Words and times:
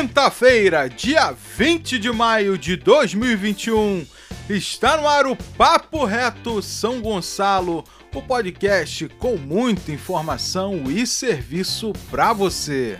Quinta-feira, 0.00 0.88
dia 0.88 1.32
20 1.32 1.98
de 1.98 2.12
maio 2.12 2.56
de 2.56 2.76
2021, 2.76 4.06
está 4.48 4.96
no 4.96 5.08
ar 5.08 5.26
o 5.26 5.34
Papo 5.34 6.04
Reto 6.04 6.62
São 6.62 7.00
Gonçalo, 7.00 7.82
o 8.14 8.22
podcast 8.22 9.08
com 9.18 9.36
muita 9.36 9.90
informação 9.90 10.84
e 10.88 11.04
serviço 11.04 11.92
para 12.12 12.32
você. 12.32 12.96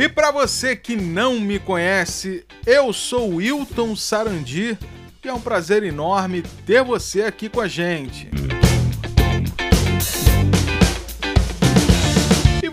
E 0.00 0.08
para 0.08 0.30
você 0.30 0.74
que 0.74 0.96
não 0.96 1.38
me 1.38 1.58
conhece, 1.58 2.46
eu 2.64 2.94
sou 2.94 3.34
Wilton 3.34 3.94
Sarandi 3.94 4.78
e 5.22 5.28
é 5.28 5.34
um 5.34 5.40
prazer 5.40 5.82
enorme 5.82 6.42
ter 6.64 6.82
você 6.82 7.24
aqui 7.24 7.50
com 7.50 7.60
a 7.60 7.68
gente. 7.68 8.47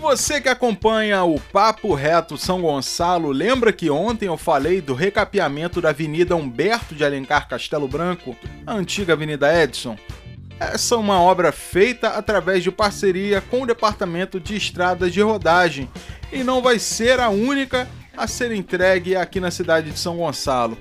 Você 0.08 0.40
que 0.40 0.48
acompanha 0.48 1.24
o 1.24 1.40
Papo 1.40 1.92
Reto 1.92 2.38
São 2.38 2.62
Gonçalo, 2.62 3.32
lembra 3.32 3.72
que 3.72 3.90
ontem 3.90 4.26
eu 4.26 4.36
falei 4.36 4.80
do 4.80 4.94
recapeamento 4.94 5.80
da 5.80 5.88
Avenida 5.88 6.36
Humberto 6.36 6.94
de 6.94 7.04
Alencar 7.04 7.48
Castelo 7.48 7.88
Branco, 7.88 8.36
a 8.64 8.72
antiga 8.72 9.14
Avenida 9.14 9.52
Edson? 9.60 9.98
Essa 10.60 10.94
é 10.94 10.98
uma 10.98 11.20
obra 11.20 11.50
feita 11.50 12.10
através 12.10 12.62
de 12.62 12.70
parceria 12.70 13.40
com 13.40 13.62
o 13.62 13.66
Departamento 13.66 14.38
de 14.38 14.54
Estradas 14.54 15.12
de 15.12 15.20
Rodagem 15.20 15.90
e 16.32 16.44
não 16.44 16.62
vai 16.62 16.78
ser 16.78 17.18
a 17.18 17.28
única 17.28 17.88
a 18.16 18.28
ser 18.28 18.52
entregue 18.52 19.16
aqui 19.16 19.40
na 19.40 19.50
cidade 19.50 19.90
de 19.90 19.98
São 19.98 20.18
Gonçalo. 20.18 20.78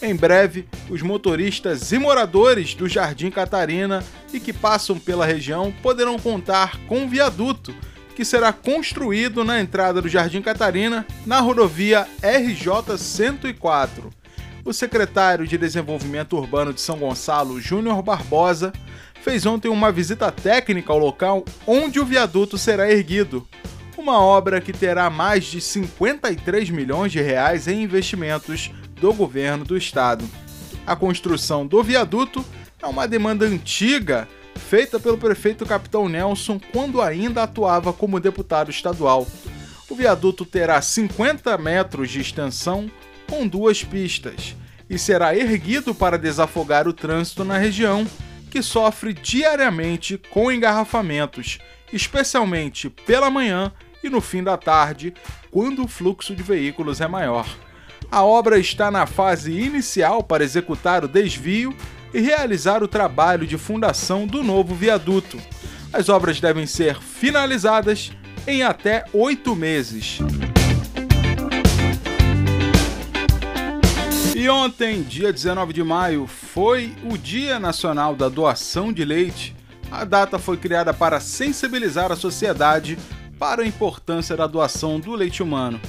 Em 0.00 0.14
breve, 0.14 0.68
os 0.88 1.02
motoristas 1.02 1.90
e 1.90 1.98
moradores 1.98 2.72
do 2.74 2.88
Jardim 2.88 3.32
Catarina 3.32 4.04
e 4.32 4.38
que 4.38 4.52
passam 4.52 4.96
pela 4.96 5.26
região 5.26 5.74
poderão 5.82 6.16
contar 6.20 6.78
com 6.86 6.98
um 6.98 7.08
viaduto 7.08 7.74
que 8.20 8.24
será 8.26 8.52
construído 8.52 9.46
na 9.46 9.62
entrada 9.62 10.02
do 10.02 10.06
Jardim 10.06 10.42
Catarina, 10.42 11.06
na 11.24 11.40
rodovia 11.40 12.06
RJ 12.22 12.98
104. 12.98 14.10
O 14.62 14.74
secretário 14.74 15.46
de 15.46 15.56
Desenvolvimento 15.56 16.36
Urbano 16.36 16.74
de 16.74 16.82
São 16.82 16.98
Gonçalo, 16.98 17.58
Júnior 17.58 18.02
Barbosa, 18.02 18.74
fez 19.22 19.46
ontem 19.46 19.70
uma 19.70 19.90
visita 19.90 20.30
técnica 20.30 20.92
ao 20.92 20.98
local 20.98 21.46
onde 21.66 21.98
o 21.98 22.04
viaduto 22.04 22.58
será 22.58 22.90
erguido. 22.92 23.48
Uma 23.96 24.20
obra 24.20 24.60
que 24.60 24.74
terá 24.74 25.08
mais 25.08 25.46
de 25.46 25.58
53 25.58 26.68
milhões 26.68 27.12
de 27.12 27.22
reais 27.22 27.66
em 27.68 27.84
investimentos 27.84 28.70
do 29.00 29.14
governo 29.14 29.64
do 29.64 29.78
estado. 29.78 30.28
A 30.86 30.94
construção 30.94 31.66
do 31.66 31.82
viaduto 31.82 32.44
é 32.82 32.86
uma 32.86 33.08
demanda 33.08 33.46
antiga 33.46 34.28
feita 34.60 35.00
pelo 35.00 35.18
prefeito 35.18 35.66
Capitão 35.66 36.08
Nelson 36.08 36.60
quando 36.72 37.02
ainda 37.02 37.42
atuava 37.42 37.92
como 37.92 38.20
deputado 38.20 38.70
estadual. 38.70 39.26
O 39.88 39.94
viaduto 39.96 40.44
terá 40.44 40.80
50 40.80 41.58
metros 41.58 42.10
de 42.10 42.20
extensão 42.20 42.88
com 43.28 43.48
duas 43.48 43.82
pistas 43.82 44.54
e 44.88 44.98
será 44.98 45.36
erguido 45.36 45.94
para 45.94 46.18
desafogar 46.18 46.86
o 46.86 46.92
trânsito 46.92 47.44
na 47.44 47.58
região, 47.58 48.06
que 48.50 48.62
sofre 48.62 49.12
diariamente 49.12 50.20
com 50.30 50.50
engarrafamentos, 50.50 51.58
especialmente 51.92 52.90
pela 52.90 53.30
manhã 53.30 53.72
e 54.02 54.08
no 54.08 54.20
fim 54.20 54.42
da 54.42 54.56
tarde, 54.56 55.14
quando 55.50 55.84
o 55.84 55.88
fluxo 55.88 56.34
de 56.34 56.42
veículos 56.42 57.00
é 57.00 57.08
maior. 57.08 57.46
A 58.10 58.24
obra 58.24 58.58
está 58.58 58.90
na 58.90 59.06
fase 59.06 59.52
inicial 59.52 60.22
para 60.22 60.42
executar 60.42 61.04
o 61.04 61.08
desvio 61.08 61.74
e 62.12 62.20
realizar 62.20 62.82
o 62.82 62.88
trabalho 62.88 63.46
de 63.46 63.56
fundação 63.56 64.26
do 64.26 64.42
novo 64.42 64.74
viaduto. 64.74 65.38
As 65.92 66.08
obras 66.08 66.40
devem 66.40 66.66
ser 66.66 67.00
finalizadas 67.00 68.12
em 68.46 68.62
até 68.62 69.04
oito 69.12 69.54
meses. 69.54 70.18
E 74.34 74.48
ontem, 74.48 75.02
dia 75.02 75.32
19 75.32 75.72
de 75.72 75.82
maio, 75.82 76.26
foi 76.26 76.94
o 77.04 77.18
Dia 77.18 77.58
Nacional 77.58 78.16
da 78.16 78.28
Doação 78.28 78.92
de 78.92 79.04
Leite. 79.04 79.54
A 79.90 80.04
data 80.04 80.38
foi 80.38 80.56
criada 80.56 80.94
para 80.94 81.20
sensibilizar 81.20 82.10
a 82.10 82.16
sociedade 82.16 82.96
para 83.38 83.62
a 83.62 83.66
importância 83.66 84.36
da 84.36 84.46
doação 84.46 85.00
do 85.00 85.12
leite 85.12 85.42
humano. 85.42 85.80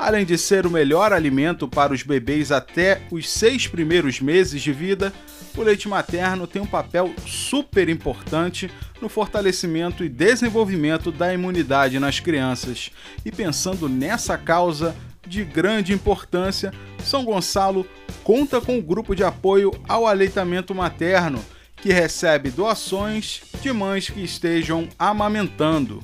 Além 0.00 0.24
de 0.24 0.38
ser 0.38 0.64
o 0.66 0.70
melhor 0.70 1.12
alimento 1.12 1.68
para 1.68 1.92
os 1.92 2.02
bebês 2.02 2.50
até 2.50 3.02
os 3.10 3.28
seis 3.28 3.66
primeiros 3.66 4.18
meses 4.18 4.62
de 4.62 4.72
vida, 4.72 5.12
o 5.54 5.60
leite 5.60 5.90
materno 5.90 6.46
tem 6.46 6.62
um 6.62 6.66
papel 6.66 7.12
super 7.26 7.86
importante 7.86 8.70
no 9.02 9.10
fortalecimento 9.10 10.02
e 10.02 10.08
desenvolvimento 10.08 11.12
da 11.12 11.34
imunidade 11.34 11.98
nas 11.98 12.18
crianças. 12.18 12.90
E 13.26 13.30
pensando 13.30 13.90
nessa 13.90 14.38
causa 14.38 14.96
de 15.26 15.44
grande 15.44 15.92
importância, 15.92 16.72
São 17.04 17.22
Gonçalo 17.22 17.86
conta 18.24 18.58
com 18.58 18.78
o 18.78 18.82
grupo 18.82 19.14
de 19.14 19.22
apoio 19.22 19.70
ao 19.86 20.06
aleitamento 20.06 20.74
materno, 20.74 21.44
que 21.76 21.92
recebe 21.92 22.50
doações 22.50 23.42
de 23.60 23.70
mães 23.70 24.08
que 24.08 24.24
estejam 24.24 24.88
amamentando. 24.98 26.02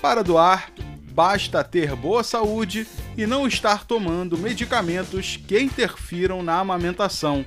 Para 0.00 0.22
doar, 0.22 0.72
basta 1.12 1.62
ter 1.62 1.94
boa 1.94 2.24
saúde 2.24 2.86
e 3.16 3.26
não 3.26 3.46
estar 3.46 3.84
tomando 3.84 4.36
medicamentos 4.36 5.36
que 5.36 5.58
interfiram 5.58 6.42
na 6.42 6.58
amamentação. 6.58 7.44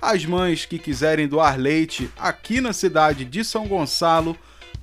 As 0.00 0.24
mães 0.24 0.64
que 0.64 0.78
quiserem 0.78 1.26
doar 1.26 1.58
leite 1.58 2.10
aqui 2.16 2.60
na 2.60 2.72
cidade 2.72 3.24
de 3.24 3.44
São 3.44 3.66
Gonçalo 3.66 4.36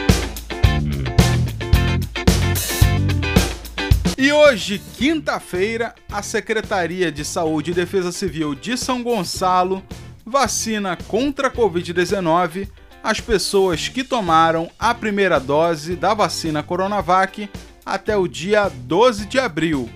E 4.22 4.31
hoje, 4.34 4.78
quinta-feira, 4.98 5.94
a 6.12 6.20
Secretaria 6.22 7.10
de 7.10 7.25
Saúde 7.25 7.70
e 7.70 7.75
Defesa 7.75 8.12
Civil 8.12 8.54
de 8.54 8.76
São 8.76 9.03
Gonçalo 9.03 9.82
vacina 10.26 10.94
contra 10.94 11.48
a 11.48 11.50
Covid-19 11.50 12.69
as 13.03 13.19
pessoas 13.19 13.88
que 13.88 14.04
tomaram 14.04 14.70
a 14.78 14.92
primeira 14.92 15.41
dose 15.41 15.97
da 15.97 16.12
vacina 16.12 16.62
Coronavac 16.62 17.48
até 17.82 18.14
o 18.14 18.28
dia 18.28 18.69
12 18.69 19.25
de 19.25 19.38
abril. 19.38 19.88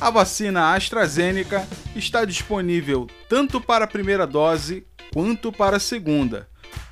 A 0.00 0.08
vacina 0.08 0.74
AstraZeneca 0.74 1.68
está 1.94 2.24
disponível 2.24 3.08
tanto 3.28 3.60
para 3.60 3.84
a 3.84 3.88
primeira 3.88 4.26
dose 4.26 4.86
quanto 5.12 5.52
para 5.52 5.76
a 5.76 5.80
segunda. 5.80 6.48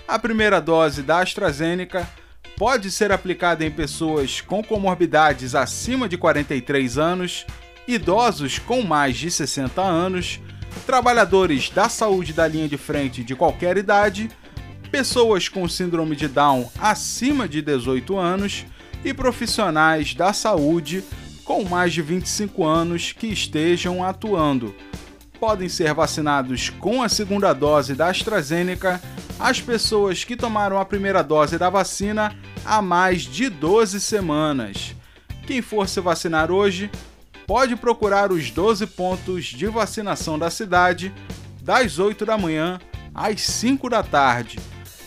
A 0.07 0.19
primeira 0.19 0.61
dose 0.61 1.01
da 1.01 1.23
AstraZeneca 1.23 2.07
pode 2.59 2.91
ser 2.91 3.13
aplicada 3.13 3.65
em 3.65 3.71
pessoas 3.71 4.41
com 4.41 4.65
comorbidades 4.65 5.55
acima 5.55 6.09
de 6.09 6.19
43 6.19 6.99
anos, 6.99 7.47
idosos 7.87 8.59
com 8.59 8.83
mais 8.83 9.17
de 9.17 9.31
60 9.31 9.81
anos, 9.81 10.41
trabalhadores 10.85 11.71
da 11.71 11.89
saúde 11.89 12.33
da 12.33 12.49
linha 12.49 12.69
de 12.69 12.77
frente 12.77 13.23
de 13.23 13.37
qualquer 13.37 13.77
idade, 13.77 14.29
pessoas 14.91 15.49
com 15.49 15.69
síndrome 15.69 16.17
de 16.17 16.27
Down 16.27 16.69
acima 16.81 17.49
de 17.49 17.63
18 17.63 18.19
anos 18.19 18.67
e 19.05 19.15
profissionais 19.15 20.13
da 20.15 20.33
saúde 20.33 21.05
com 21.45 21.63
mais 21.63 21.93
de 21.93 22.03
25 22.03 22.67
anos 22.67 23.13
que 23.13 23.29
estejam 23.29 24.03
atuando. 24.03 24.75
Podem 25.41 25.69
ser 25.69 25.95
vacinados 25.95 26.69
com 26.69 27.03
a 27.03 27.09
segunda 27.09 27.53
dose 27.53 27.95
da 27.95 28.09
AstraZeneca 28.09 29.01
as 29.39 29.61
pessoas 29.61 30.25
que 30.25 30.37
tomaram 30.37 30.79
a 30.79 30.85
primeira 30.85 31.23
dose 31.23 31.57
da 31.57 31.71
vacina 31.71 32.35
há 32.65 32.83
mais 32.83 33.23
de 33.23 33.49
12 33.49 34.01
semanas. 34.01 34.97
Quem 35.47 35.63
for 35.63 35.89
se 35.89 36.01
vacinar 36.01 36.51
hoje 36.51 36.91
pode 37.47 37.77
procurar 37.77 38.33
os 38.33 38.51
12 38.51 38.87
pontos 38.89 39.45
de 39.45 39.67
vacinação 39.69 40.39
da 40.39 40.51
cidade 40.51 41.15
das 41.63 41.99
8 41.99 42.27
da 42.27 42.37
manhã 42.37 42.81
às 43.15 43.41
5 43.43 43.89
da 43.89 44.03
tarde. 44.03 44.59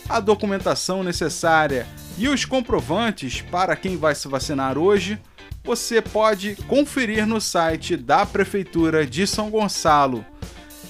A 0.08 0.18
documentação 0.18 1.02
necessária 1.02 1.86
e 2.16 2.26
os 2.26 2.44
comprovantes 2.44 3.42
para 3.42 3.76
quem 3.76 3.96
vai 3.96 4.14
se 4.14 4.28
vacinar 4.28 4.78
hoje 4.78 5.20
você 5.64 6.02
pode 6.02 6.56
conferir 6.66 7.26
no 7.26 7.40
site 7.40 7.96
da 7.96 8.26
Prefeitura 8.26 9.06
de 9.06 9.26
São 9.26 9.48
Gonçalo. 9.50 10.26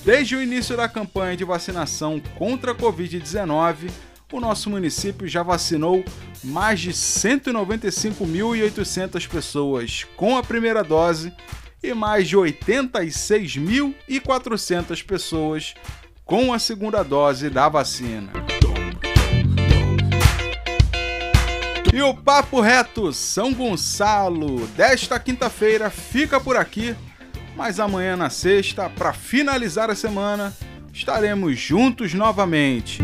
Desde 0.04 0.34
o 0.34 0.42
início 0.42 0.76
da 0.76 0.88
campanha 0.88 1.36
de 1.36 1.44
vacinação 1.44 2.20
contra 2.36 2.72
a 2.72 2.74
Covid-19, 2.74 3.88
o 4.32 4.40
nosso 4.40 4.68
município 4.70 5.28
já 5.28 5.42
vacinou 5.42 6.02
mais 6.42 6.80
de 6.80 6.90
195.800 6.90 9.28
pessoas 9.28 10.04
com 10.16 10.34
a 10.36 10.42
primeira 10.42 10.82
dose 10.82 11.32
e 11.82 11.94
mais 11.94 12.28
de 12.28 12.36
86.400 12.36 15.04
pessoas 15.04 15.74
com 16.24 16.52
a 16.52 16.58
segunda 16.58 17.02
dose 17.02 17.48
da 17.50 17.68
vacina. 17.68 18.32
E 21.92 22.00
o 22.00 22.14
Papo 22.14 22.62
Reto 22.62 23.12
São 23.12 23.52
Gonçalo 23.52 24.66
desta 24.68 25.20
quinta-feira 25.20 25.90
fica 25.90 26.40
por 26.40 26.56
aqui, 26.56 26.96
mas 27.54 27.78
amanhã 27.78 28.16
na 28.16 28.30
sexta, 28.30 28.88
para 28.88 29.12
finalizar 29.12 29.90
a 29.90 29.94
semana, 29.94 30.56
estaremos 30.90 31.58
juntos 31.58 32.14
novamente. 32.14 33.02